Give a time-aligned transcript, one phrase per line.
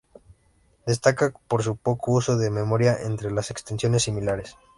[0.87, 4.57] Destaca por su poco uso de memoria entre las extensiones similares.